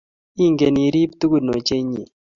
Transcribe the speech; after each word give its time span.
Ingen 0.45 0.75
irib 0.85 1.11
tugun 1.19 1.45
ochei 1.57 1.81
inye 1.83 2.03